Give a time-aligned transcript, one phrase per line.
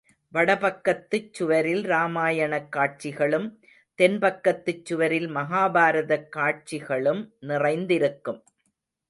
[0.33, 3.45] வடபக்கத்துச் சுவரில் ராமாயணக் காட்சிகளும்,
[3.99, 8.41] தென்பக்கத்துச் சுவரில் மகாபாரதக் காட்சிகளும் நிறைந்திருக்கும்.